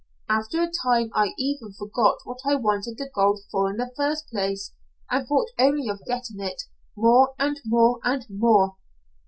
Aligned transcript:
After 0.27 0.59
a 0.63 0.71
time 0.81 1.11
I 1.13 1.33
even 1.37 1.73
forgot 1.73 2.21
what 2.23 2.39
I 2.43 2.55
wanted 2.55 2.97
the 2.97 3.07
gold 3.13 3.41
for 3.51 3.69
in 3.69 3.77
the 3.77 3.91
first 3.95 4.27
place, 4.31 4.71
and 5.11 5.27
thought 5.27 5.49
only 5.59 5.89
of 5.89 6.03
getting 6.07 6.39
it, 6.39 6.63
more 6.97 7.35
and 7.37 7.61
more 7.65 7.99
and 8.03 8.25
more. 8.27 8.77